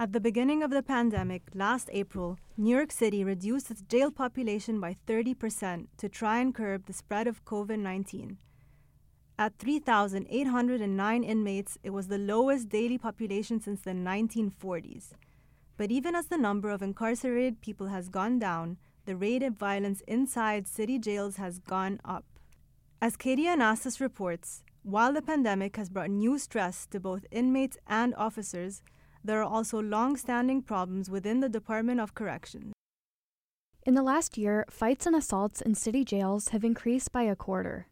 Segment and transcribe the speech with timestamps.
[0.00, 4.78] At the beginning of the pandemic last April, New York City reduced its jail population
[4.78, 8.38] by 30% to try and curb the spread of COVID 19.
[9.40, 15.14] At 3,809 inmates, it was the lowest daily population since the 1940s.
[15.76, 20.00] But even as the number of incarcerated people has gone down, the rate of violence
[20.06, 22.24] inside city jails has gone up.
[23.02, 28.14] As Katie Anastas reports, while the pandemic has brought new stress to both inmates and
[28.14, 28.80] officers,
[29.28, 32.72] there are also long standing problems within the Department of Corrections.
[33.86, 37.88] In the last year, fights and assaults in city jails have increased by a quarter.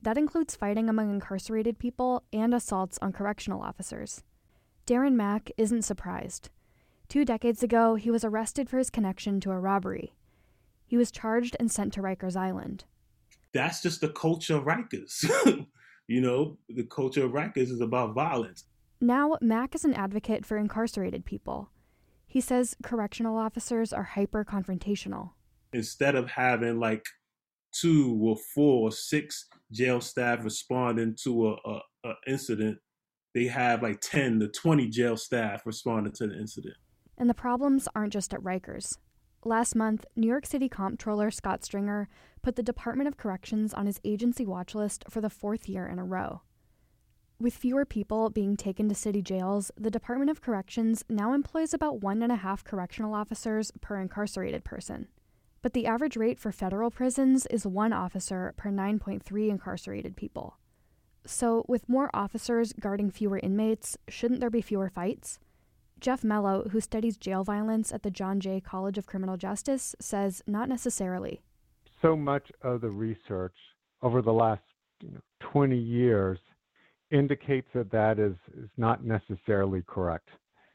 [0.00, 4.22] That includes fighting among incarcerated people and assaults on correctional officers.
[4.86, 6.50] Darren Mack isn't surprised.
[7.08, 10.14] Two decades ago, he was arrested for his connection to a robbery.
[10.86, 12.84] He was charged and sent to Rikers Island.
[13.52, 15.24] That's just the culture of Rikers.
[16.06, 18.66] you know, the culture of Rikers is about violence.
[19.00, 21.70] Now, Mack is an advocate for incarcerated people.
[22.26, 25.30] He says correctional officers are hyper confrontational.
[25.72, 27.04] Instead of having like
[27.72, 32.78] two or four or six jail staff responding to a, a, a incident,
[33.34, 36.76] they have like 10 to 20 jail staff responding to the incident.
[37.18, 38.96] And the problems aren't just at Rikers.
[39.44, 42.08] Last month, New York City Comptroller Scott Stringer
[42.42, 45.98] put the Department of Corrections on his agency watch list for the fourth year in
[45.98, 46.40] a row.
[47.38, 52.00] With fewer people being taken to city jails, the Department of Corrections now employs about
[52.00, 55.08] one and a half correctional officers per incarcerated person.
[55.60, 60.56] But the average rate for federal prisons is one officer per 9.3 incarcerated people.
[61.26, 65.38] So, with more officers guarding fewer inmates, shouldn't there be fewer fights?
[66.00, 70.40] Jeff Mellow, who studies jail violence at the John Jay College of Criminal Justice, says
[70.46, 71.42] not necessarily.
[72.00, 73.56] So much of the research
[74.00, 74.62] over the last
[75.02, 76.38] you know, 20 years
[77.10, 80.28] indicates that that is, is not necessarily correct.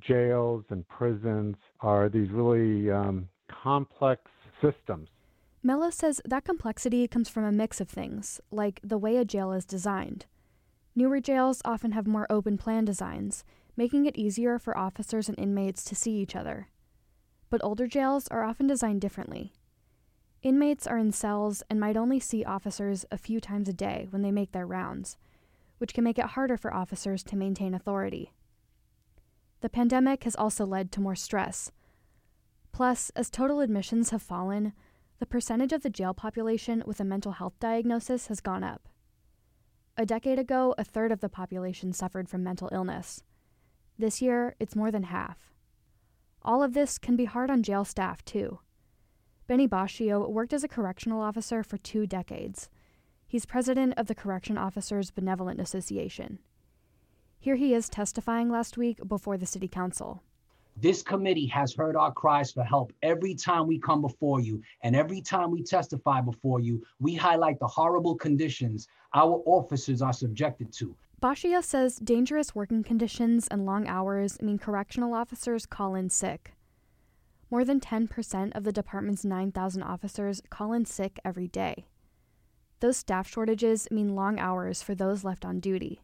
[0.00, 3.28] Jails and prisons are these really um,
[3.62, 4.22] complex
[4.60, 5.08] systems.
[5.62, 9.52] Mellow says that complexity comes from a mix of things, like the way a jail
[9.52, 10.26] is designed.
[10.94, 13.44] Newer jails often have more open plan designs,
[13.76, 16.68] making it easier for officers and inmates to see each other.
[17.50, 19.52] But older jails are often designed differently.
[20.42, 24.22] Inmates are in cells and might only see officers a few times a day when
[24.22, 25.16] they make their rounds,
[25.78, 28.32] which can make it harder for officers to maintain authority.
[29.60, 31.72] The pandemic has also led to more stress.
[32.72, 34.72] Plus, as total admissions have fallen,
[35.20, 38.88] the percentage of the jail population with a mental health diagnosis has gone up.
[39.96, 43.22] A decade ago, a third of the population suffered from mental illness.
[43.96, 45.52] This year, it's more than half.
[46.42, 48.58] All of this can be hard on jail staff, too.
[49.46, 52.68] Benny Boscio worked as a correctional officer for two decades.
[53.34, 56.38] He's president of the Correction Officers Benevolent Association.
[57.40, 60.22] Here he is testifying last week before the City Council.
[60.76, 64.94] This committee has heard our cries for help every time we come before you, and
[64.94, 70.72] every time we testify before you, we highlight the horrible conditions our officers are subjected
[70.74, 70.94] to.
[71.20, 76.52] Boscio says dangerous working conditions and long hours mean correctional officers call in sick.
[77.50, 81.86] More than 10% of the department's 9,000 officers call in sick every day.
[82.84, 86.02] Those staff shortages mean long hours for those left on duty.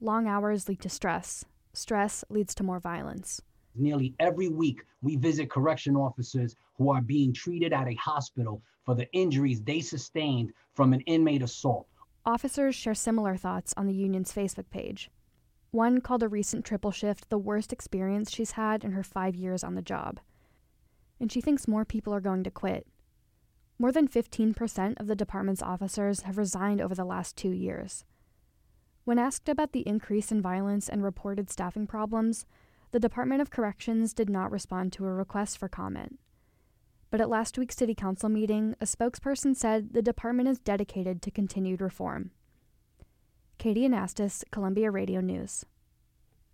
[0.00, 1.44] Long hours lead to stress.
[1.72, 3.42] Stress leads to more violence.
[3.74, 8.94] Nearly every week, we visit correction officers who are being treated at a hospital for
[8.94, 11.88] the injuries they sustained from an inmate assault.
[12.24, 15.10] Officers share similar thoughts on the union's Facebook page.
[15.72, 19.64] One called a recent triple shift the worst experience she's had in her five years
[19.64, 20.20] on the job.
[21.18, 22.86] And she thinks more people are going to quit.
[23.78, 28.04] More than 15% of the department's officers have resigned over the last two years.
[29.04, 32.46] When asked about the increase in violence and reported staffing problems,
[32.90, 36.18] the Department of Corrections did not respond to a request for comment.
[37.10, 41.30] But at last week's City Council meeting, a spokesperson said the department is dedicated to
[41.30, 42.30] continued reform.
[43.58, 45.64] Katie Anastas, Columbia Radio News.